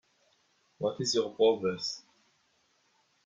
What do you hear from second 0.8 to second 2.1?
is your progress?